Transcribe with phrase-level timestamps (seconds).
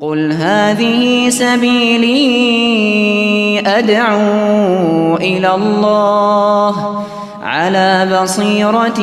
[0.00, 2.20] قل هذه سبيلي
[3.66, 7.04] أدعو إلى الله
[7.42, 9.00] على بصيرة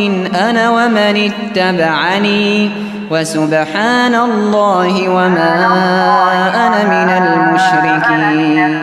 [0.49, 2.69] أنا ومن اتبعني
[3.11, 5.53] وسبحان الله وما
[6.53, 8.73] أنا من المشركين.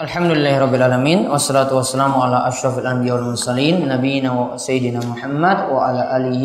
[0.00, 6.44] الحمد لله رب العالمين والصلاة والسلام على أشرف الأنبياء والمرسلين نبينا وسيدنا محمد وعلى آله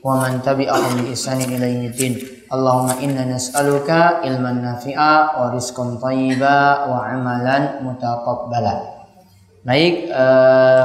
[0.00, 0.64] bi
[1.12, 2.16] ihsanin ila yaumiddin
[2.50, 9.06] Allahumma inna nas'aluka ilman nafi'a wa rizqan thayyiba wa amalan mutaqabbala
[9.60, 10.84] Baik eh,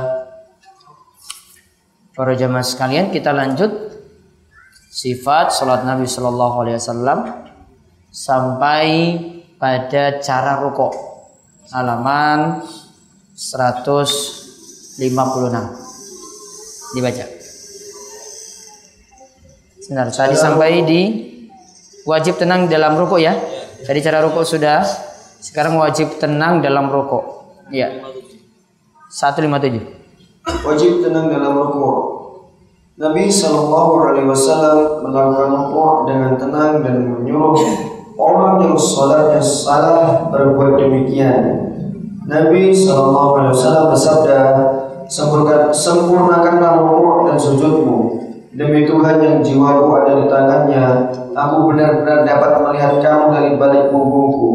[2.11, 3.71] Para jamaah sekalian kita lanjut
[4.91, 7.19] Sifat salat Nabi Sallallahu Alaihi Wasallam
[8.11, 8.87] Sampai
[9.59, 10.95] pada cara rukuk.
[11.71, 12.63] Halaman
[13.35, 14.95] 156
[16.95, 17.25] dibaca
[19.85, 21.01] Sebentar, tadi sampai di
[22.09, 23.37] wajib tenang dalam rukuk ya.
[23.85, 24.81] Tadi cara rukuk sudah,
[25.37, 27.21] sekarang wajib tenang dalam rukuk.
[27.69, 28.01] Ya.
[29.13, 29.85] 157.
[30.65, 31.97] wajib tenang dalam rukuk.
[32.97, 37.53] Nabi Shallallahu Alaihi Wasallam melakukan rukuk dengan tenang dan menyuruh
[38.17, 41.61] orang yang sholatnya salah berbuat demikian.
[42.25, 44.39] Nabi Shallallahu Alaihi Wasallam bersabda,
[45.05, 48.24] "Sempurnakan- sempurnakanlah rukuk dan sujudmu.
[48.55, 50.85] Demi Tuhan yang jiwaku ada di tangannya,
[51.35, 54.51] aku benar-benar dapat melihat kamu dari balik punggungku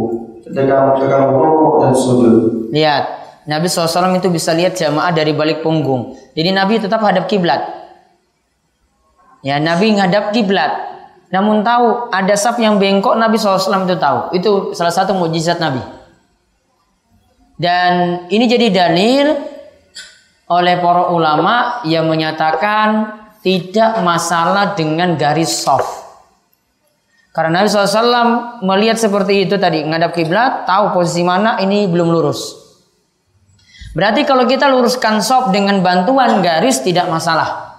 [0.49, 2.35] ketika kamu rukuk dan sujud."
[2.73, 3.05] Lihat,
[3.45, 6.17] Nabi SAW itu bisa lihat jamaah dari balik punggung.
[6.33, 7.61] Jadi Nabi tetap hadap kiblat.
[9.45, 10.73] Ya, Nabi ngadap kiblat.
[11.29, 14.19] Namun tahu ada saf yang bengkok Nabi SAW itu tahu.
[14.33, 15.85] Itu salah satu mukjizat Nabi.
[17.61, 19.37] Dan ini jadi dalil
[20.49, 26.09] oleh para ulama yang menyatakan tidak masalah dengan garis soft.
[27.31, 32.59] Karena Nabi SAW melihat seperti itu tadi ngadap kiblat, tahu posisi mana ini belum lurus.
[33.95, 37.71] Berarti kalau kita luruskan soft dengan bantuan garis tidak masalah.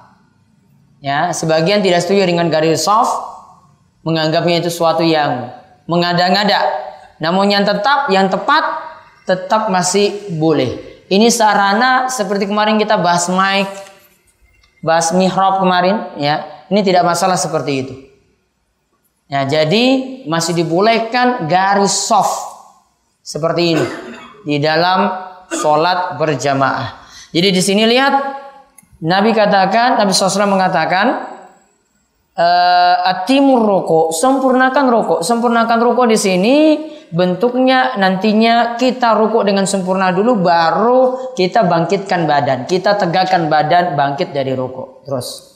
[1.01, 3.11] Ya, sebagian tidak setuju dengan garis soft,
[4.07, 5.51] menganggapnya itu suatu yang
[5.89, 6.61] mengada-ngada.
[7.19, 8.63] Namun yang tetap, yang tepat,
[9.25, 11.03] tetap masih boleh.
[11.11, 13.67] Ini sarana seperti kemarin kita bahas mic,
[14.81, 16.65] bahas mihrab kemarin, ya.
[16.67, 17.93] Ini tidak masalah seperti itu.
[19.31, 19.83] Ya, jadi
[20.27, 22.51] masih dibolehkan garis soft
[23.23, 23.85] seperti ini
[24.43, 25.07] di dalam
[25.47, 26.99] sholat berjamaah.
[27.31, 28.11] Jadi di sini lihat
[29.01, 31.30] Nabi katakan, Nabi SAW mengatakan,
[32.41, 36.56] eh, atimur rokok, sempurnakan rokok, sempurnakan rokok di sini
[37.12, 44.34] bentuknya nantinya kita rokok dengan sempurna dulu, baru kita bangkitkan badan, kita tegakkan badan, bangkit
[44.34, 45.06] dari rokok.
[45.06, 45.52] Terus,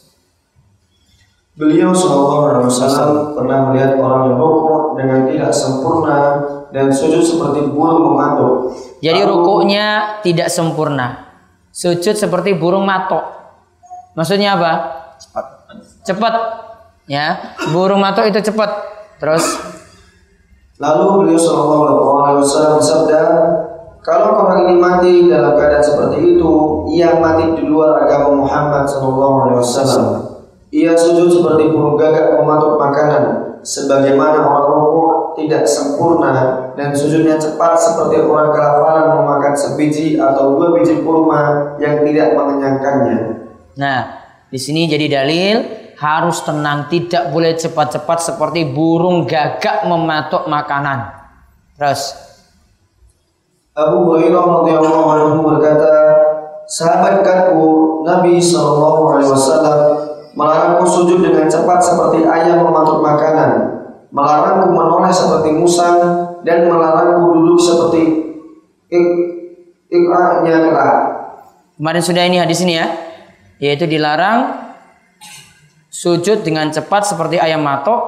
[1.55, 6.19] Beliau Wasallam pernah melihat orang yang rukuk dengan tidak sempurna
[6.75, 8.75] dan sujud seperti burung mematuk.
[8.99, 11.31] jadi Lalu, rukuknya tidak sempurna,
[11.71, 13.23] sujud seperti burung matok.
[14.19, 14.71] Maksudnya apa?
[16.03, 16.33] Cepat,
[17.09, 17.57] ya.
[17.73, 18.69] Burung matok itu cepat.
[19.15, 19.45] Terus,
[20.77, 23.21] lalu beliau Shallallahu Alaihi Wasallam bersabda,
[24.03, 26.51] kalau orang ini mati dalam keadaan seperti itu,
[26.91, 30.07] ia mati di luar agama Muhammad Shallallahu Alaihi Wasallam.
[30.75, 33.23] Ia sujud seperti burung gagak mematuk makanan,
[33.63, 36.33] sebagaimana orang rukuk tidak sempurna
[36.75, 43.17] dan sujudnya cepat seperti orang kelaparan memakan sebiji atau dua biji kurma yang tidak mengenyangkannya.
[43.79, 43.99] Nah,
[44.51, 51.11] di sini jadi dalil harus tenang, tidak boleh cepat-cepat seperti burung gagak mematuk makanan.
[51.75, 52.15] Terus,
[53.75, 55.93] Abu Hurairah radhiyallahu anhu berkata,
[56.67, 57.63] sahabat dekatku
[58.07, 59.79] Nabi Shallallahu alaihi wasallam
[60.35, 63.51] melarangku sujud dengan cepat seperti ayam mematuk makanan,
[64.11, 65.99] melarangku menoleh seperti musang
[66.43, 68.01] dan melarangku duduk seperti
[68.91, 69.05] ik
[69.91, 70.91] kera.
[71.79, 72.87] kemarin sudah ini hadis ini ya,
[73.59, 74.64] yaitu dilarang
[75.95, 78.03] sujud dengan cepat seperti ayam matok,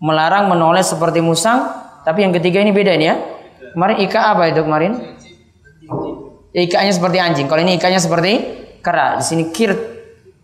[0.00, 1.68] melarang menoleh seperti musang,
[2.00, 3.16] tapi yang ketiga ini beda ini ya.
[3.76, 4.92] Kemarin ika apa itu kemarin?
[6.56, 7.46] Ikanya seperti anjing.
[7.46, 8.32] Kalau ini ikanya seperti
[8.80, 9.20] kera.
[9.20, 9.76] Di sini kirt.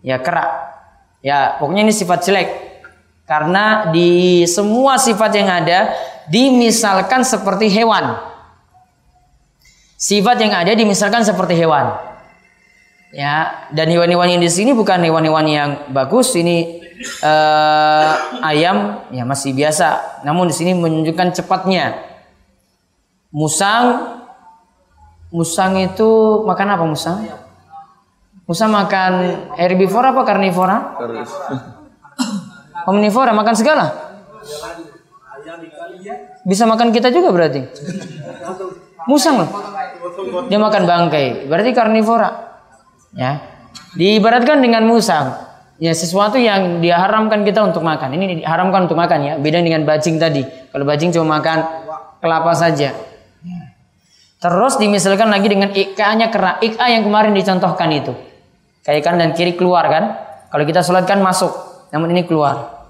[0.05, 0.45] Ya kera.
[1.25, 2.49] Ya pokoknya ini sifat jelek.
[3.25, 5.89] Karena di semua sifat yang ada
[6.29, 8.21] dimisalkan seperti hewan.
[9.97, 11.97] Sifat yang ada dimisalkan seperti hewan.
[13.15, 16.35] Ya, dan hewan-hewan yang di sini bukan hewan-hewan yang bagus.
[16.35, 16.83] Ini
[17.23, 18.11] eh,
[18.43, 20.19] ayam ya masih biasa.
[20.27, 21.95] Namun di sini menunjukkan cepatnya.
[23.31, 24.19] Musang,
[25.31, 27.23] musang itu makan apa musang?
[28.43, 29.11] Musang makan
[29.55, 30.77] herbivora apa karnivora?
[32.91, 33.95] Omnivora makan segala.
[36.43, 37.63] Bisa makan kita juga berarti.
[39.07, 39.49] Musang loh.
[40.51, 41.47] Dia makan bangkai.
[41.47, 42.44] Berarti karnivora.
[43.15, 43.41] Ya.
[43.95, 45.33] Diibaratkan dengan musang.
[45.75, 48.15] Ya sesuatu yang diharamkan kita untuk makan.
[48.15, 49.33] Ini diharamkan untuk makan ya.
[49.39, 50.43] Beda dengan bajing tadi.
[50.43, 51.63] Kalau bajing cuma makan
[52.19, 52.95] kelapa saja.
[54.39, 56.61] Terus dimisalkan lagi dengan ika-nya kera.
[56.61, 58.13] Ika yang kemarin dicontohkan itu.
[58.85, 60.03] Kayak kan dan kiri keluar kan.
[60.51, 61.51] Kalau kita sholat kan masuk.
[61.89, 62.87] Namun ini keluar.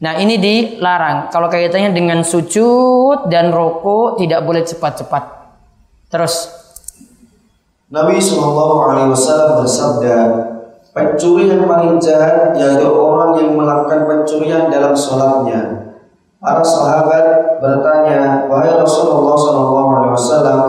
[0.00, 1.28] Nah ini dilarang.
[1.28, 5.24] Kalau kaitannya dengan sujud dan rokok tidak boleh cepat-cepat.
[6.08, 6.61] Terus.
[7.92, 10.16] Nabi Shallallahu Alaihi Wasallam bersabda,
[10.96, 15.92] pencuri yang paling jahat yaitu orang yang melakukan pencurian dalam sholatnya.
[16.40, 20.60] Para sahabat bertanya, wahai Rasulullah Shallallahu Alaihi Wasallam,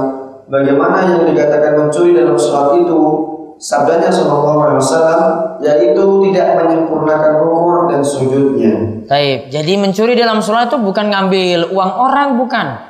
[0.52, 3.00] bagaimana yang dikatakan mencuri dalam sholat itu?
[3.56, 5.24] Sabdanya Shallallahu Alaihi Wasallam
[5.64, 9.08] yaitu tidak menyempurnakan rukuk dan sujudnya.
[9.08, 12.84] Baik, jadi mencuri dalam sholat itu bukan ngambil uang orang, bukan,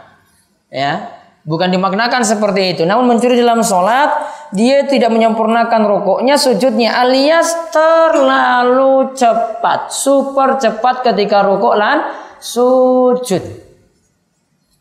[0.74, 1.13] ya,
[1.44, 2.84] bukan dimaknakan seperti itu.
[2.88, 4.10] Namun mencuri dalam sholat
[4.56, 13.44] dia tidak menyempurnakan rukuknya, sujudnya, alias terlalu cepat, super cepat ketika rukuk dan sujud.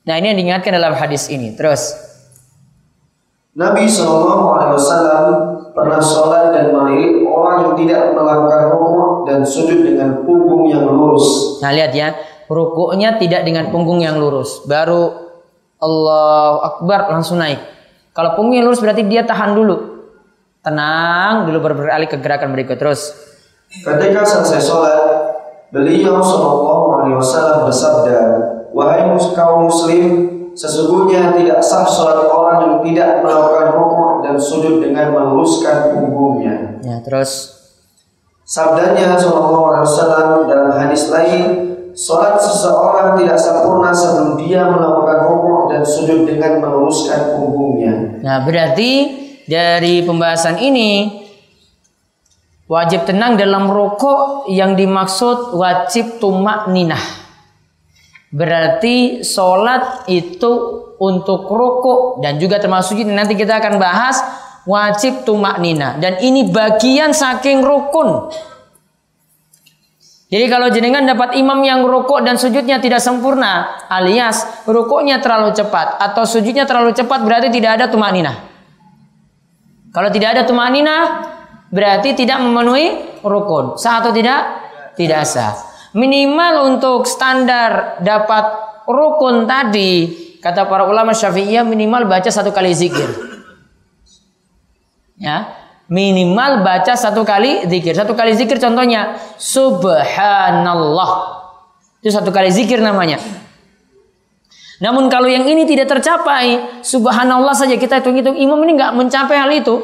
[0.03, 1.55] Nah ini yang diingatkan dalam hadis ini.
[1.55, 2.11] Terus.
[3.53, 5.25] Nabi Shallallahu Alaihi Wasallam
[5.77, 11.61] pernah sholat dan melirik orang yang tidak melakukan rukuk dan sujud dengan punggung yang lurus.
[11.61, 12.17] Nah lihat ya,
[12.49, 15.22] rukuknya tidak dengan punggung yang lurus, baru
[15.83, 17.59] Allah Akbar langsung naik.
[18.15, 20.07] Kalau punggung yang lurus berarti dia tahan dulu,
[20.63, 23.11] tenang dulu beralih ke gerakan berikut terus.
[23.73, 25.03] Ketika selesai sholat,
[25.73, 28.19] beliau Shallallahu Alaihi Wasallam bersabda,
[28.71, 30.05] wahai kaum muslim,
[30.53, 36.85] sesungguhnya tidak sah sholat orang yang tidak melakukan rukuk dan sujud dengan meluruskan punggungnya.
[36.85, 37.59] Ya, terus
[38.45, 45.61] sabdanya Shallallahu Alaihi Wasallam dalam hadis lain, sholat seseorang tidak sempurna sebelum dia melakukan rukuk
[45.73, 48.23] dan sujud dengan meluruskan punggungnya.
[48.25, 48.93] Nah, berarti
[49.45, 51.23] dari pembahasan ini
[52.71, 57.21] wajib tenang dalam rokok yang dimaksud wajib tumak ninah.
[58.33, 60.53] Berarti sholat itu
[60.97, 64.17] untuk rokok dan juga termasuk ini nanti kita akan bahas
[64.65, 68.33] wajib tumak nina dan ini bagian saking rukun.
[70.33, 76.01] Jadi kalau jenengan dapat imam yang rukuk dan sujudnya tidak sempurna, alias rukuknya terlalu cepat
[76.01, 78.33] atau sujudnya terlalu cepat berarti tidak ada tumak nina.
[79.93, 80.97] Kalau tidak ada tumak nina,
[81.69, 83.77] berarti tidak memenuhi rukun.
[83.77, 84.41] Sah atau tidak?
[84.97, 85.53] Tidak sah.
[85.93, 88.45] Minimal untuk standar dapat
[88.89, 90.09] rukun tadi,
[90.41, 93.37] kata para ulama Syafi'iyah minimal baca satu kali zikir.
[95.21, 95.62] Ya,
[95.93, 97.93] minimal baca satu kali zikir.
[97.93, 101.11] Satu kali zikir contohnya subhanallah.
[102.01, 103.21] Itu satu kali zikir namanya.
[104.81, 109.53] Namun kalau yang ini tidak tercapai, subhanallah saja kita hitung-hitung imam ini nggak mencapai hal
[109.53, 109.79] itu.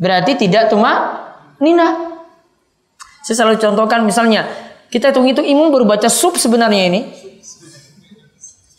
[0.00, 1.22] Berarti tidak cuma
[1.62, 2.18] nina.
[3.22, 4.48] Saya selalu contohkan misalnya,
[4.90, 7.00] kita hitung-hitung imam baru baca sub sebenarnya ini.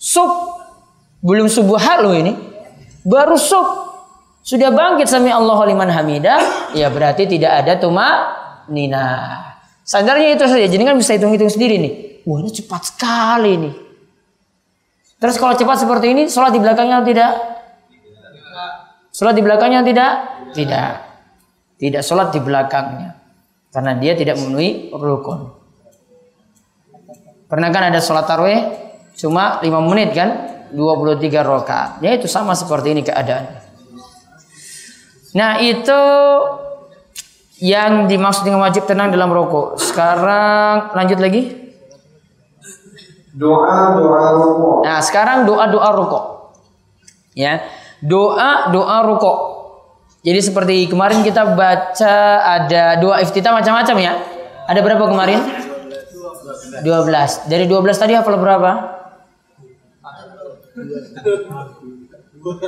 [0.02, 0.60] Sub.
[1.24, 2.36] Belum subuhat loh ini.
[3.08, 3.87] Baru sub.
[4.48, 8.32] Sudah bangkit sami Allah liman hamidah, ya berarti tidak ada tuma
[8.72, 9.44] nina.
[9.84, 11.94] Sadarnya itu saja, jadi kan bisa hitung-hitung sendiri nih.
[12.24, 13.76] Wah ini cepat sekali nih.
[15.20, 17.32] Terus kalau cepat seperti ini, sholat di belakangnya tidak?
[19.12, 20.12] Sholat di belakangnya tidak?
[20.56, 20.92] Tidak.
[21.84, 23.20] Tidak sholat di belakangnya.
[23.76, 25.52] Karena dia tidak memenuhi rukun.
[27.52, 28.64] Pernah kan ada sholat tarawih
[29.20, 30.56] cuma 5 menit kan?
[30.72, 32.00] 23 rakaat.
[32.00, 33.67] Ya itu sama seperti ini keadaan.
[35.38, 36.02] Nah itu
[37.62, 39.78] yang dimaksud dengan wajib tenang dalam rokok.
[39.78, 41.42] Sekarang lanjut lagi.
[43.38, 44.76] Doa doa rokok.
[44.82, 46.24] Nah sekarang doa doa rokok.
[47.38, 47.62] Ya
[48.02, 49.38] doa doa rokok.
[50.26, 54.14] Jadi seperti kemarin kita baca ada dua iftitah macam-macam ya.
[54.68, 55.40] Ada berapa kemarin?
[56.84, 57.48] 12.
[57.48, 58.72] Dari 12 tadi hafal berapa?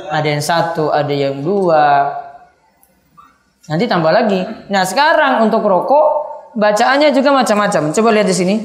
[0.08, 2.16] Ada yang satu, ada yang dua.
[3.70, 4.42] Nanti tambah lagi.
[4.66, 6.06] Nah sekarang untuk rokok
[6.58, 7.94] bacaannya juga macam-macam.
[7.94, 8.56] Coba lihat di sini.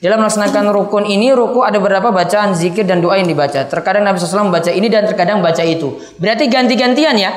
[0.00, 3.68] Dalam melaksanakan rukun ini, ruku ada berapa bacaan zikir dan doa yang dibaca.
[3.68, 5.92] Terkadang Nabi SAW membaca ini dan terkadang baca itu.
[6.16, 7.36] Berarti ganti-gantian ya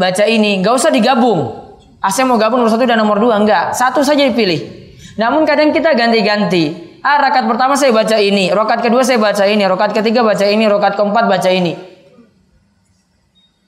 [0.00, 1.68] baca ini, nggak usah digabung.
[2.00, 4.96] Asal mau gabung nomor satu dan nomor dua enggak, satu saja dipilih.
[5.20, 6.88] Namun kadang kita ganti-ganti.
[7.04, 10.64] Ah, rakaat pertama saya baca ini, rakaat kedua saya baca ini, rakaat ketiga baca ini,
[10.64, 11.76] rakaat keempat baca ini.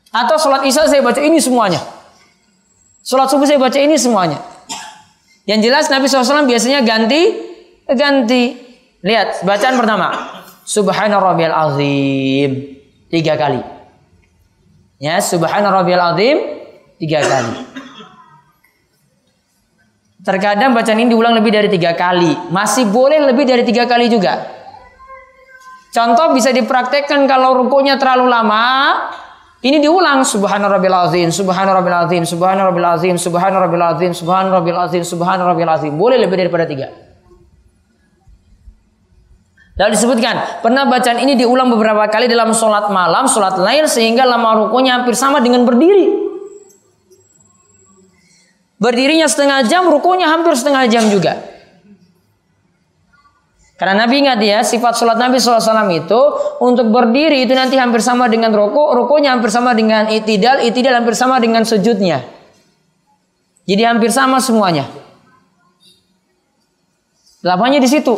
[0.08, 1.80] Atau sholat isya saya baca ini semuanya.
[3.02, 4.38] Sholat subuh saya baca ini semuanya.
[5.42, 7.34] Yang jelas Nabi SAW biasanya ganti
[7.90, 8.54] ganti.
[9.02, 10.08] Lihat bacaan pertama.
[10.62, 12.78] Subhana rabbiyal azim.
[13.10, 13.58] Tiga kali.
[15.02, 16.38] Ya, subhana rabbiyal azim
[17.02, 17.54] tiga kali.
[20.22, 22.54] Terkadang bacaan ini diulang lebih dari tiga kali.
[22.54, 24.38] Masih boleh lebih dari tiga kali juga.
[25.90, 28.66] Contoh bisa dipraktekkan kalau rukunya terlalu lama.
[29.62, 34.50] Ini diulang subhana rabbil azim, subhana rabbil azim, subhana rabbil azim, subhana rabbil azim, subhana
[34.50, 35.94] rabbil azim, subhana rabbil azim.
[35.94, 36.90] Boleh lebih daripada tiga.
[39.78, 44.66] Lalu disebutkan, pernah bacaan ini diulang beberapa kali dalam sholat malam, sholat lain, sehingga lama
[44.66, 46.10] rukunya hampir sama dengan berdiri.
[48.82, 51.51] Berdirinya setengah jam, rukunya hampir setengah jam juga.
[53.82, 56.20] Karena Nabi ingat ya, sifat sholat Nabi SAW itu
[56.62, 61.18] untuk berdiri itu nanti hampir sama dengan ruku, rukunya hampir sama dengan itidal, itidal hampir
[61.18, 62.22] sama dengan sujudnya.
[63.66, 64.86] Jadi hampir sama semuanya.
[67.42, 68.14] Lapanya di situ.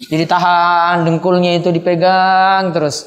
[0.00, 3.04] Jadi tahan dengkulnya itu dipegang terus.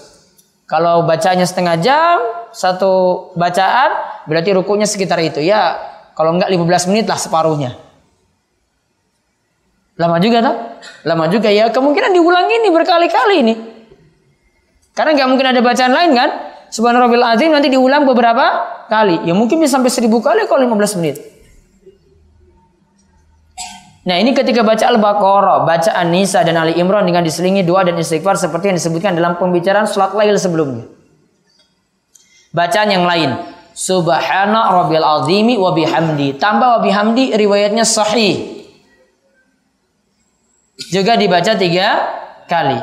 [0.70, 2.22] Kalau bacanya setengah jam,
[2.54, 5.42] satu bacaan, berarti rukunya sekitar itu.
[5.42, 5.82] Ya,
[6.14, 7.87] kalau enggak 15 menit lah separuhnya.
[9.98, 10.56] Lama juga tak?
[11.10, 11.74] Lama juga ya.
[11.74, 13.54] Kemungkinan diulang ini berkali-kali ini.
[14.94, 16.30] Karena nggak mungkin ada bacaan lain kan?
[16.70, 18.46] Subhanallah azim nanti diulang beberapa
[18.90, 19.26] kali.
[19.26, 21.18] Ya mungkin bisa sampai seribu kali kalau 15 menit.
[24.08, 28.40] Nah ini ketika baca Al-Baqarah, baca An-Nisa dan Ali Imran dengan diselingi doa dan istighfar
[28.40, 30.88] seperti yang disebutkan dalam pembicaraan sholat lail sebelumnya.
[32.56, 33.36] Bacaan yang lain.
[33.76, 36.40] Subhana rabbil azimi wa bihamdi.
[36.40, 38.57] Tambah wa bihamdi riwayatnya sahih.
[40.78, 41.90] Juga dibaca tiga
[42.46, 42.78] kali.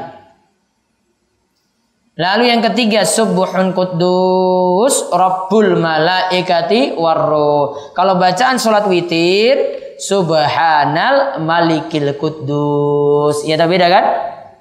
[2.14, 7.74] Lalu yang ketiga subuhun kudus rabbul malaikati warro.
[7.90, 9.58] Kalau bacaan sholat witir
[9.98, 13.42] subhanal malikil kudus.
[13.46, 14.04] Ya tapi beda kan?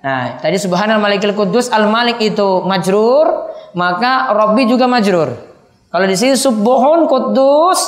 [0.02, 5.30] Nah, tadi subhanal malikil kudus al malik itu majrur, maka rabbi juga majrur.
[5.94, 7.80] Kalau di sini subuhun kudus,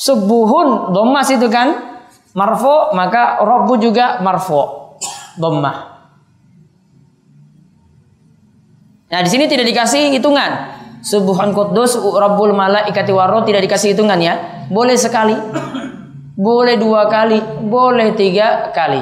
[0.00, 1.96] subuhun domas itu kan
[2.36, 4.83] marfo, maka rabbu juga marfo
[5.38, 5.94] dhammah.
[9.14, 10.74] Nah, di sini tidak dikasih hitungan.
[11.04, 14.66] Subhan Quddus Rabbul Malaikati Warro tidak dikasih hitungan ya.
[14.72, 15.36] Boleh sekali.
[16.34, 18.98] Boleh dua kali, boleh tiga kali.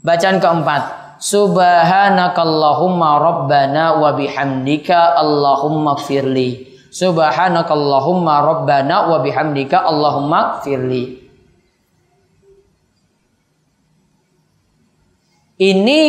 [0.00, 0.82] Bacaan keempat.
[1.20, 6.80] Subhanakallahumma rabbana wa bihamdika Allahumma gfirli.
[6.88, 11.23] Subhanakallahumma rabbana wa bihamdika Allahumma gfirli.
[15.64, 16.00] Ini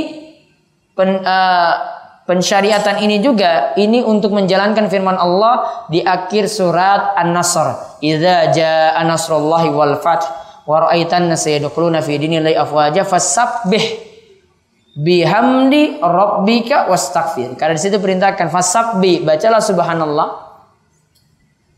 [0.92, 1.74] pen, uh,
[2.28, 8.02] pensyariatan ini juga ini untuk menjalankan firman Allah di akhir surat An-Nasr.
[8.04, 10.28] Idza jaa nasrullahi wal fath
[10.66, 14.06] wa ra'aitan nasa yadkhuluna fi dinillahi afwaja fasabbih
[14.96, 17.54] bihamdi rabbika wastaghfir.
[17.60, 20.28] Karena di situ perintahkan fasabbi, bacalah subhanallah.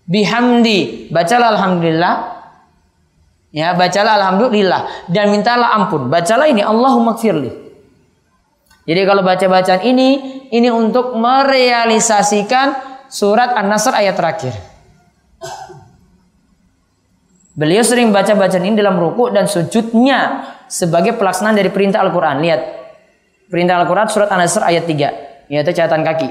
[0.07, 2.15] Bihamdi, bacalah alhamdulillah.
[3.51, 6.07] Ya, bacalah alhamdulillah dan mintalah ampun.
[6.07, 7.66] Bacalah ini Allahumma gfirli.
[8.87, 10.09] Jadi kalau baca bacaan ini,
[10.47, 12.71] ini untuk merealisasikan
[13.11, 14.55] surat An-Nasr ayat terakhir.
[17.57, 22.39] Beliau sering baca bacaan ini dalam ruku dan sujudnya sebagai pelaksanaan dari perintah Al-Quran.
[22.39, 22.61] Lihat,
[23.51, 26.29] perintah Al-Quran surat An-Nasr ayat 3, yaitu catatan kaki.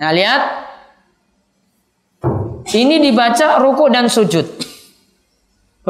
[0.00, 0.42] Nah lihat,
[2.72, 4.69] ini dibaca ruku dan sujud.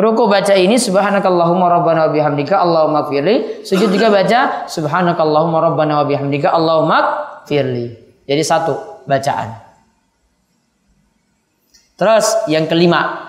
[0.01, 3.61] Ruku baca ini subhanakallahumma rabbana wa bihamdika Allahumma gfirli.
[3.69, 6.99] Sujud juga baca subhanakallahumma rabbana wa bihamdika Allahumma
[7.45, 7.93] gfirli.
[8.25, 9.61] Jadi satu bacaan.
[12.01, 13.29] Terus yang kelima,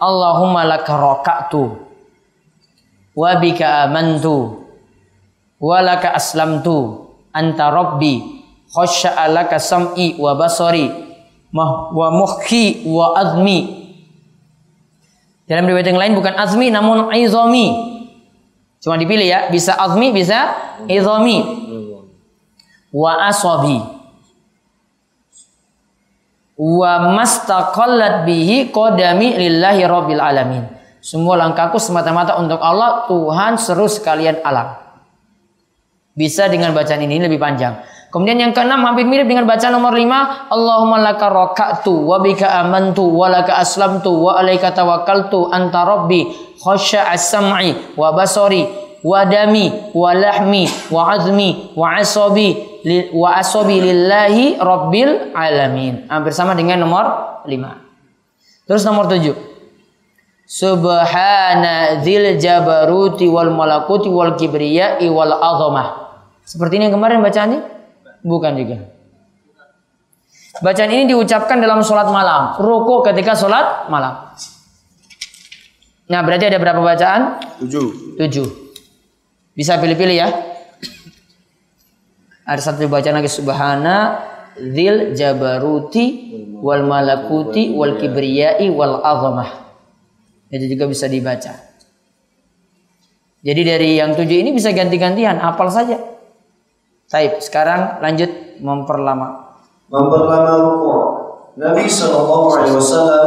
[0.00, 1.84] Allahumma laka raka'tu
[3.12, 4.64] wa bika amantu
[5.60, 8.40] wa laka aslamtu anta rabbi
[8.72, 10.88] khasya'a laka sam'i wa basari
[11.52, 13.85] wa muhki wa azmi
[15.46, 17.70] dalam riwayat yang lain bukan azmi namun izami.
[18.82, 20.54] Cuma dipilih ya, bisa azmi, bisa
[20.90, 21.42] izami.
[22.90, 23.78] Wa asabi.
[26.58, 30.64] Wa mastaqallat bihi qadami lillahi rabbil alamin.
[30.98, 34.74] Semua langkahku semata-mata untuk Allah, Tuhan seru sekalian alam.
[36.16, 37.78] Bisa dengan bacaan ini lebih panjang.
[38.16, 40.48] Kemudian yang keenam hampir mirip dengan bacaan nomor lima.
[40.48, 46.24] Allahumma laka raka'tu wa bika amantu wa laka aslamtu wa alaika tawakkaltu anta rabbi
[46.56, 48.64] khasya as-sam'i wa basari
[49.04, 52.56] wa dami wa lahmi wa azmi wa asabi
[53.12, 56.08] wa asabi lillahi rabbil alamin.
[56.08, 57.84] Hampir sama dengan nomor lima.
[58.64, 59.36] Terus nomor tujuh.
[60.48, 66.08] Subhana dzil jabaruti wal malakuti wal kibriyai wal azamah.
[66.48, 67.75] Seperti ini yang kemarin bacaannya?
[68.22, 68.76] Bukan juga.
[70.64, 72.56] Bacaan ini diucapkan dalam sholat malam.
[72.56, 74.32] Ruku ketika sholat malam.
[76.06, 77.42] Nah berarti ada berapa bacaan?
[77.60, 78.16] Tujuh.
[78.16, 78.48] Tujuh.
[79.52, 80.28] Bisa pilih-pilih ya.
[82.46, 84.22] Ada satu bacaan lagi subhana
[84.56, 86.32] dzil jabaruti
[86.62, 89.66] wal malakuti wal kibriyai wal azamah.
[90.48, 91.52] Itu juga bisa dibaca.
[93.42, 96.15] Jadi dari yang tujuh ini bisa ganti-gantian, hafal saja.
[97.06, 99.58] Baik, sekarang lanjut memperlama.
[99.86, 101.02] Memperlama rukuk.
[101.54, 103.26] Nabi Shallallahu Alaihi Wasallam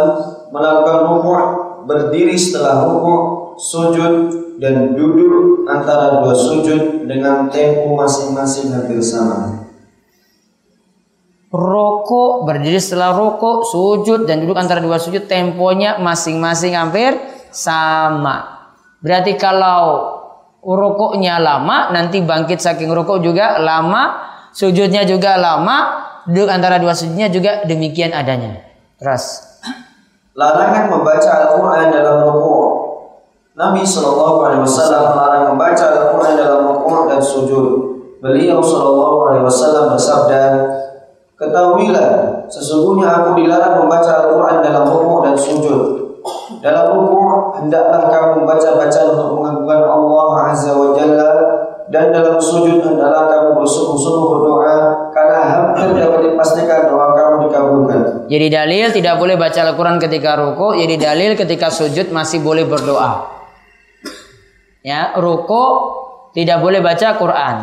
[0.52, 1.44] melakukan rukuk
[1.88, 4.14] berdiri setelah rukuk, sujud
[4.60, 9.64] dan duduk antara dua sujud dengan tempo masing-masing hampir sama.
[11.50, 17.16] Rokok berdiri setelah rokok, sujud dan duduk antara dua sujud temponya masing-masing hampir
[17.50, 18.60] sama.
[19.00, 20.19] Berarti kalau
[20.64, 27.32] rokoknya lama, nanti bangkit saking rokok juga lama, sujudnya juga lama, duduk antara dua sujudnya
[27.32, 28.64] juga demikian adanya.
[29.00, 29.48] Terus.
[30.36, 32.68] Larangan membaca Al-Quran dalam rukuk.
[33.60, 37.66] Nabi Shallallahu Alaihi Wasallam melarang membaca Al-Quran dalam rukuk dan sujud.
[38.24, 40.44] Beliau Shallallahu Alaihi Wasallam bersabda,
[41.40, 42.08] Ketahuilah,
[42.52, 46.09] sesungguhnya aku dilarang membaca Al-Quran dalam rukuk dan sujud.
[46.60, 51.32] Dalam rukuk hendaklah kamu membaca bacaan untuk mengagungkan Allah Azza wa Jalla
[51.90, 54.76] dan dalam sujud hendaklah kamu bersungguh-sungguh berdoa
[55.10, 58.02] karena hampir dapat dipastikan doa kamu dikabulkan.
[58.30, 63.42] Jadi dalil tidak boleh baca Al-Quran ketika ruku, jadi dalil ketika sujud masih boleh berdoa.
[64.86, 65.66] Ya, ruku
[66.38, 67.58] tidak boleh baca Quran.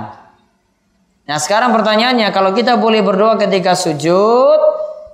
[1.26, 4.58] Nah sekarang pertanyaannya, kalau kita boleh berdoa ketika sujud,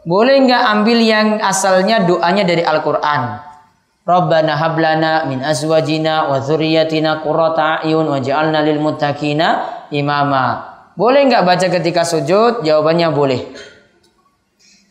[0.02, 3.22] boleh nggak ambil yang asalnya doanya dari Al-Quran?
[4.02, 9.62] Rabbana hablana min azwajina wa dzurriyyatina qurrata a'yun waj'alna lil muttaqina
[9.94, 10.74] imama.
[10.98, 12.66] Boleh nggak baca ketika sujud?
[12.66, 13.40] Jawabannya boleh.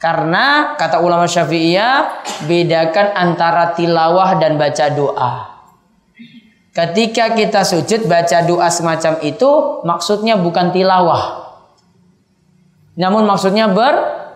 [0.01, 5.33] Karena kata ulama Syafi'iyah bedakan antara tilawah dan baca doa.
[6.71, 11.53] Ketika kita sujud baca doa semacam itu maksudnya bukan tilawah.
[12.95, 13.67] Namun maksudnya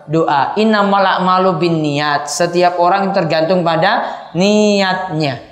[0.06, 0.54] berdoa.
[0.56, 2.30] Innamal a'malu bin niat.
[2.30, 5.42] Setiap orang tergantung pada niatnya.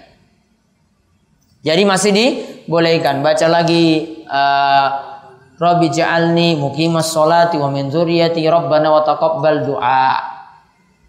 [1.66, 3.20] Jadi masih dibolehkan.
[3.20, 4.88] Baca lagi uh,
[5.58, 10.08] Rabbi ja'alni muqimas sholati wa min dzurriyyati rabbana wa taqabbal du'a.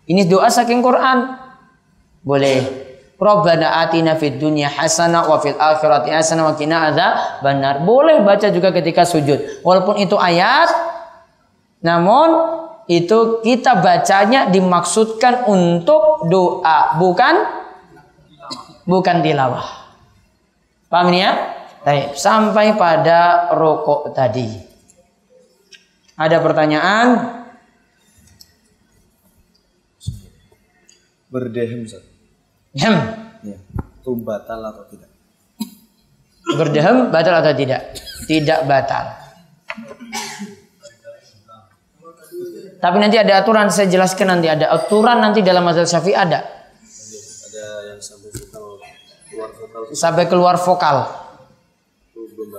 [0.10, 1.38] Ini doa saking Quran.
[2.26, 2.86] Boleh.
[3.16, 6.92] Rabbana atina fid dunya hasanah wa fil akhirati hasanah wa qina
[7.40, 9.64] benar Boleh baca juga ketika sujud.
[9.64, 10.68] Walaupun itu ayat
[11.80, 17.34] namun itu kita bacanya dimaksudkan untuk doa, bukan
[18.86, 19.66] bukan tilawah.
[20.86, 21.34] Paham ini ya?
[21.82, 24.48] Baik, sampai pada rokok tadi.
[26.16, 27.08] Ada pertanyaan?
[31.30, 32.06] Berdehem Ustaz.
[32.80, 32.96] Hem.
[33.44, 33.58] Ya.
[34.02, 35.12] Itu batal atau tidak?
[36.56, 37.98] Berdehem batal atau tidak?
[38.30, 39.06] Tidak batal.
[42.86, 46.46] Tapi nanti ada aturan saya jelaskan nanti ada aturan nanti dalam mazhab Syafi'i ada.
[46.46, 50.98] Ada yang sampai keluar vokal Sampai keluar vokal.
[52.14, 52.50] itu belum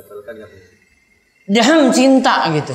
[1.95, 2.75] cinta gitu.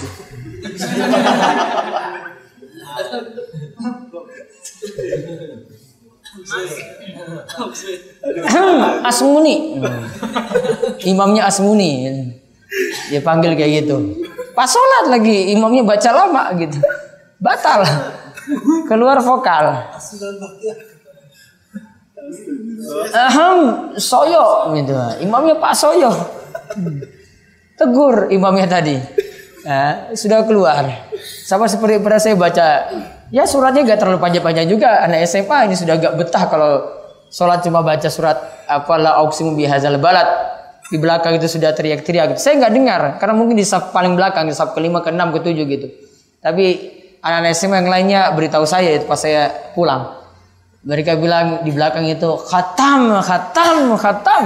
[8.47, 9.55] Ahem, Asmuni.
[11.03, 11.91] Imamnya Asmuni.
[13.11, 14.23] Dia panggil kayak gitu.
[14.55, 16.79] Pas sholat lagi imamnya baca lama gitu.
[17.41, 17.81] Batal.
[18.85, 19.65] Keluar vokal.
[23.11, 23.59] Ahem,
[23.97, 24.93] soyo gitu.
[25.25, 26.13] Imamnya Pak Soyo.
[27.75, 28.93] Tegur imamnya tadi.
[29.65, 31.09] Nah, sudah keluar.
[31.45, 32.67] Sama seperti pernah saya baca.
[33.33, 35.01] Ya suratnya gak terlalu panjang-panjang juga.
[35.01, 36.71] Anak SMA ini sudah gak betah kalau
[37.33, 38.37] sholat cuma baca surat
[38.69, 40.29] apalah auksimu bihazal balat.
[40.91, 42.35] Di belakang itu sudah teriak-teriak.
[42.35, 45.87] Saya nggak dengar karena mungkin di saf paling belakang, di saf kelima, keenam, ketujuh gitu.
[46.43, 50.19] Tapi anak-anak SMA yang lainnya beritahu saya itu pas saya pulang.
[50.81, 54.43] Mereka bilang di belakang itu khatam, khatam, khatam.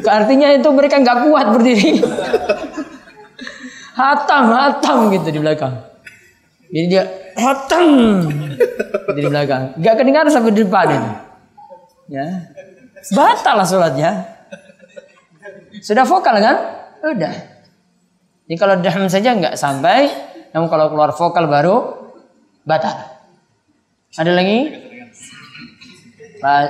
[0.00, 2.00] Artinya itu mereka nggak kuat berdiri.
[4.00, 5.74] hatam, hatam gitu di belakang.
[6.72, 7.04] Jadi dia
[7.36, 7.84] hatam
[9.12, 9.76] di belakang.
[9.80, 11.10] Gak kedengaran sampai di depan itu.
[12.08, 12.26] Ya.
[13.12, 14.10] Batal lah sholatnya.
[15.84, 16.56] Sudah vokal kan?
[17.04, 17.34] Udah.
[18.48, 20.08] Jadi kalau dahm saja nggak sampai,
[20.56, 21.97] namun kalau keluar vokal baru
[22.68, 22.96] batal.
[24.20, 24.58] Ada lagi?
[26.38, 26.66] Pak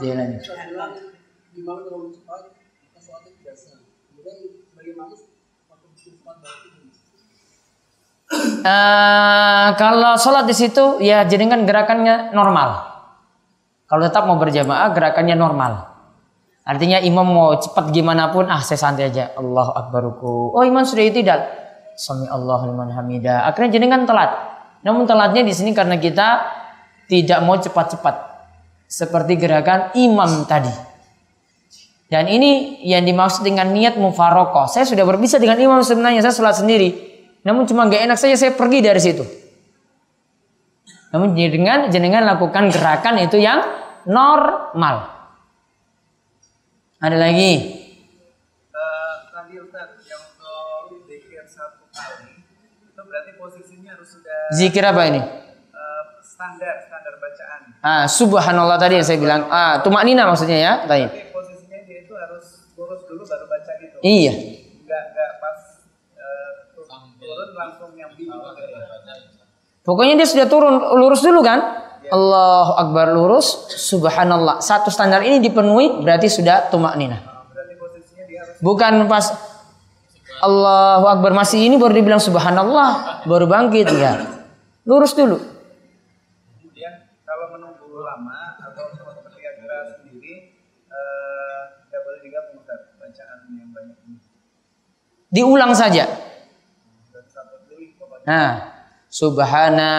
[0.00, 0.40] Jalan.
[0.40, 1.10] berarti
[8.66, 12.98] Eh, kalau sholat di situ ya jenengan gerakannya normal.
[13.86, 15.94] Kalau tetap mau berjamaah gerakannya normal.
[16.66, 19.30] Artinya imam mau cepat gimana pun ah saya santai aja.
[19.38, 20.50] Allah akbaruku.
[20.50, 21.40] Oh imam sudah tidak.
[21.94, 23.46] Sami Allah liman hamida.
[23.46, 24.55] Akhirnya jenengan telat.
[24.84, 26.44] Namun telatnya di sini karena kita
[27.06, 28.14] tidak mau cepat-cepat.
[28.86, 30.70] Seperti gerakan imam tadi.
[32.06, 34.70] Dan ini yang dimaksud dengan niat mufarokoh.
[34.70, 36.22] Saya sudah berpisah dengan imam sebenarnya.
[36.22, 36.94] Saya sholat sendiri.
[37.42, 39.26] Namun cuma gak enak saja saya pergi dari situ.
[41.10, 43.62] Namun dengan jenengan lakukan gerakan itu yang
[44.06, 45.10] normal.
[47.02, 47.85] Ada lagi?
[54.54, 55.22] Zikir apa ini?
[56.36, 57.60] standar standar bacaan.
[57.80, 59.48] Ah, subhanallah tadi yang saya bilang.
[59.48, 60.72] Ah, tumak nina maksudnya ya.
[60.84, 61.08] Tadi.
[61.08, 63.96] Jadi posisinya dia itu harus lurus dulu baru baca gitu.
[64.04, 64.32] Iya.
[64.84, 65.58] Enggak enggak pas
[66.12, 66.84] eh, tu-
[67.16, 68.44] turun langsung yang bingung.
[69.80, 71.88] Pokoknya dia sudah turun lurus dulu kan?
[72.06, 74.62] Allahu Akbar lurus, subhanallah.
[74.62, 77.18] Satu standar ini dipenuhi berarti sudah tumak nina.
[77.50, 79.26] Berarti posisinya dia harus Bukan pas
[80.36, 84.35] Allahu Akbar masih ini baru dibilang subhanallah, baru bangkit ya.
[84.86, 85.34] Lurus dulu.
[86.62, 90.54] kemudian kalau menunggu lama atau ketika gerak sendiri
[90.86, 94.22] eh tidak boleh digabung Ustaz bacaan yang banyak ini.
[95.34, 96.06] Diulang saja.
[98.30, 98.50] Nah,
[99.10, 99.90] subhana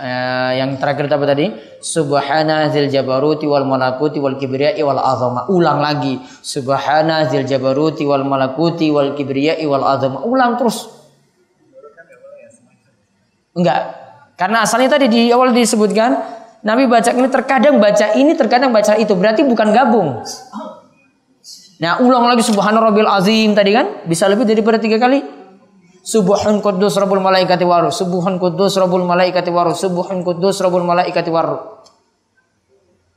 [0.00, 1.52] eh, yang terakhir apa tadi?
[1.84, 5.52] Subhana zil jabaruti wal malakuti wal kibriyai wal azama.
[5.52, 6.16] Ulang lagi.
[6.40, 10.24] Subhana zil jabaruti wal malakuti wal kibriyai wal azama.
[10.24, 10.88] Ulang terus.
[13.52, 13.99] Enggak.
[14.40, 16.16] Karena asalnya tadi di awal disebutkan
[16.64, 20.24] Nabi baca ini terkadang baca ini terkadang baca itu berarti bukan gabung.
[21.80, 25.20] Nah ulang lagi subhana rabbil azim tadi kan bisa lebih daripada tiga kali.
[26.00, 27.92] Subuhun kudus rabbul malaikati waru.
[27.92, 29.76] Subuhun kudus rabbul malaikati waru.
[29.76, 31.60] Subuhun kudus rabbul malaikati waru.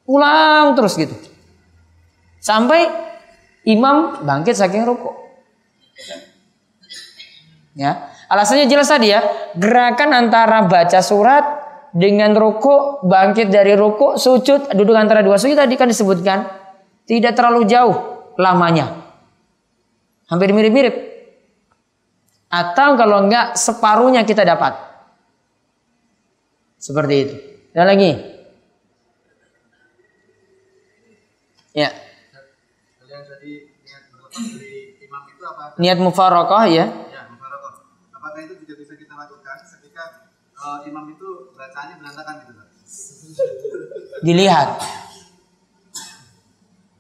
[0.04, 1.16] Ulang terus gitu.
[2.44, 2.92] Sampai
[3.64, 5.16] imam bangkit saking rukuk.
[7.74, 9.22] Ya, alasannya jelas tadi ya.
[9.54, 11.46] Gerakan antara baca surat
[11.94, 16.50] dengan rukuk, bangkit dari rukuk, sujud, duduk antara dua sujud tadi kan disebutkan
[17.06, 17.96] tidak terlalu jauh
[18.42, 19.06] lamanya.
[20.28, 20.96] Hampir mirip-mirip.
[22.50, 24.74] Atau kalau enggak separuhnya kita dapat.
[26.78, 27.36] Seperti itu.
[27.74, 28.12] Dan lagi.
[31.74, 31.90] Ya.
[35.82, 36.90] Niat mufarokoh ya.
[40.88, 42.52] Imam itu bacaannya berantakan gitu?
[44.24, 44.70] Dilihat.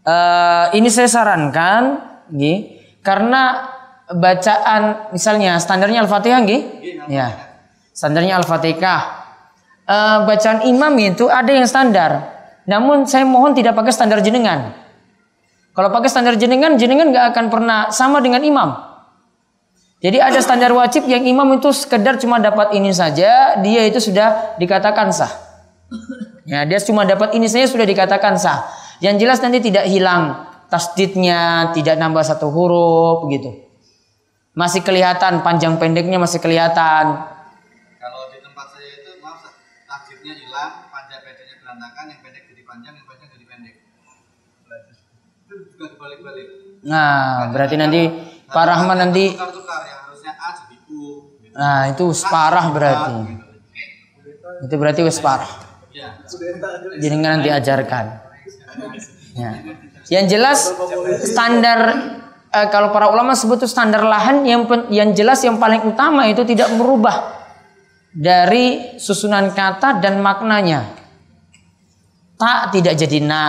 [0.03, 1.83] Eh, ini saya sarankan,
[2.27, 2.57] nggih,
[2.99, 3.71] karena
[4.11, 6.61] bacaan misalnya standarnya Al-Fatihah nggih?
[7.07, 7.27] Ya.
[7.95, 9.01] Standarnya Al-Fatihah.
[9.87, 12.11] Eh, bacaan imam itu ada yang standar.
[12.63, 14.71] Namun saya mohon tidak pakai standar jenengan.
[15.73, 18.92] Kalau pakai standar jenengan, jenengan nggak akan pernah sama dengan imam.
[20.03, 24.59] Jadi ada standar wajib yang imam itu sekedar cuma dapat ini saja, dia itu sudah
[24.59, 25.31] dikatakan sah.
[26.43, 28.67] Ya, dia cuma dapat ini saja sudah dikatakan sah.
[28.99, 33.63] Yang jelas nanti tidak hilang tasdidnya, tidak nambah satu huruf gitu.
[34.51, 37.23] Masih kelihatan panjang pendeknya masih kelihatan.
[37.95, 39.39] Kalau di tempat saya itu maaf
[39.87, 43.75] takjilnya hilang, panjang pendeknya berantakan, yang pendek jadi panjang, yang panjang jadi pendek.
[45.47, 46.47] Itu juga dibalik-balik.
[46.83, 51.25] Nah, berarti nanti Pak Rahman nanti tukar-tukar yang harusnya A jadi U.
[51.41, 51.57] Gitu.
[51.57, 53.13] nah itu parah berarti.
[53.25, 54.65] Gitu.
[54.69, 55.49] Itu berarti wis parah.
[55.89, 56.21] Ya.
[57.01, 58.05] Jadi nanti ajarkan.
[59.33, 59.51] Ya.
[60.09, 60.59] Yang jelas
[61.25, 61.79] standar
[62.53, 66.29] eh, kalau para ulama sebut itu standar lahan yang pen- yang jelas yang paling utama
[66.29, 67.41] itu tidak merubah
[68.13, 70.93] dari susunan kata dan maknanya.
[72.37, 73.41] Tak tidak jadi na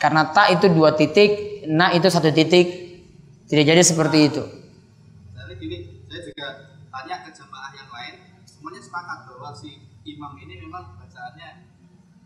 [0.00, 2.85] karena tak itu dua titik, na itu satu titik.
[3.46, 4.42] Tidak jadi seperti itu.
[5.38, 5.78] Jadi gini,
[6.10, 6.46] saya juga
[6.90, 11.70] tanya ke jamaah yang lain, semuanya sepakat bahwa si imam ini memang bacaannya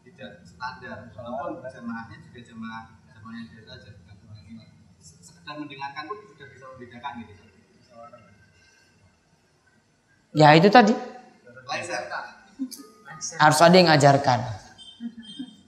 [0.00, 4.64] tidak standar, walaupun jamaahnya juga jamaah jamaah yang biasa aja, bukan jamaah ini.
[5.00, 7.32] Sekedar mendengarkan pun sudah bisa membedakan gitu.
[10.30, 10.94] Ya itu tadi
[13.36, 14.40] harus ada yang ajarkan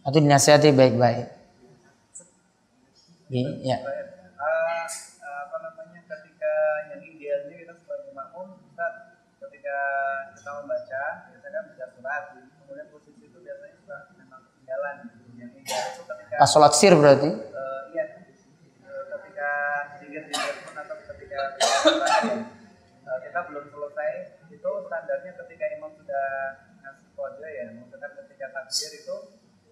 [0.06, 1.28] atau dinasihati baik-baik.
[3.66, 3.78] Ya.
[10.42, 14.96] Kita membaca biasanya kan baca surat kemudian posisi itu biasanya suka memang ketinggalan
[15.38, 17.30] itu ketika Pas sholat sir berarti.
[17.30, 18.04] eh, iya
[18.82, 19.50] eh, ketika
[20.02, 24.10] digir-digir pun atau ketika eh, kita belum selesai
[24.50, 26.26] itu standarnya ketika imam sudah
[26.82, 29.16] ngasih kode ya maksudnya ketika takbir itu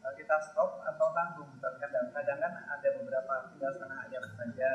[0.01, 4.69] kita stop atau tanggung kadang-kadang kan ada beberapa tinggal setengah ayat saja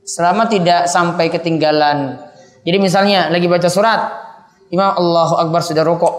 [0.00, 2.29] Selama tidak sampai ketinggalan.
[2.60, 4.00] Jadi misalnya lagi baca surat,
[4.68, 6.14] Imam Allahu Akbar sudah rokok.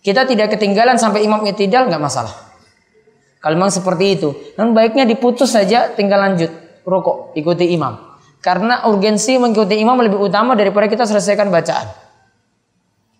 [0.00, 2.32] Kita tidak ketinggalan sampai imam itidal nggak masalah.
[3.42, 6.50] Kalau memang seperti itu, dan baiknya diputus saja, tinggal lanjut
[6.86, 7.94] rokok, ikuti imam.
[8.38, 11.86] Karena urgensi mengikuti imam lebih utama daripada kita selesaikan bacaan.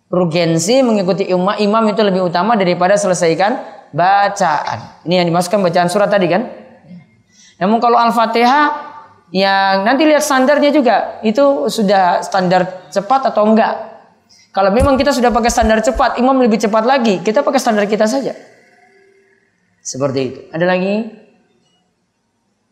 [0.06, 3.58] Urgensi mengikuti imam, imam itu lebih utama daripada selesaikan
[3.90, 5.02] bacaan.
[5.02, 6.46] Ini yang dimasukkan bacaan surat tadi kan?
[7.58, 8.94] Namun kalau Al-Fatihah
[9.34, 13.74] yang nanti lihat standarnya juga itu sudah standar cepat atau enggak.
[14.54, 18.08] Kalau memang kita sudah pakai standar cepat, imam lebih cepat lagi, kita pakai standar kita
[18.08, 18.32] saja.
[19.82, 20.40] Seperti itu.
[20.50, 20.94] Ada lagi?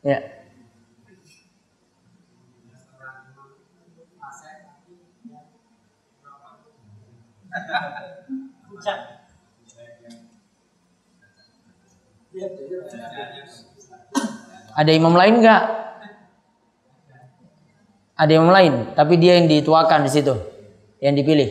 [0.00, 0.18] Ya.
[14.74, 15.84] Ada imam lain enggak?
[18.14, 20.34] Ada imam lain, tapi dia yang dituakan di situ,
[21.02, 21.50] yang dipilih.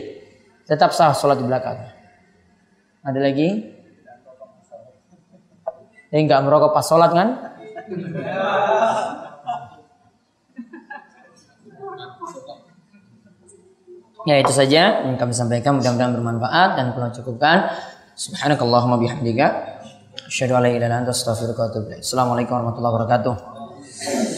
[0.64, 1.76] Tetap sah sholat di belakang.
[3.04, 3.48] Ada lagi?
[6.08, 7.28] Dia enggak merokok pas sholat kan?
[14.24, 17.68] Ya itu saja yang kami sampaikan mudah-mudahan bermanfaat dan telah cukupkan.
[18.16, 19.76] Subhanakallahumma bihamdika.
[22.00, 24.32] Assalamualaikum warahmatullahi wabarakatuh.